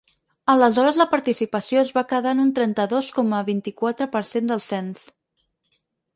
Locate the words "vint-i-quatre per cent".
3.51-4.51